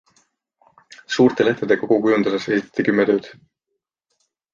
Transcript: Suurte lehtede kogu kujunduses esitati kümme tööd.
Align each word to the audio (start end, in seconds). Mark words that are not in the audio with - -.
Suurte 1.15 1.45
lehtede 1.47 1.77
kogu 1.81 1.97
kujunduses 2.05 2.47
esitati 2.55 2.87
kümme 2.89 3.07
tööd. 3.11 3.29